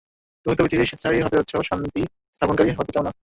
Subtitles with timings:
[0.45, 2.01] তুমি তো পৃথিবীতে স্বেচ্ছাচারী হতে চাচ্ছ, শান্তি
[2.35, 3.11] স্থাপনকারী হতে চাও না?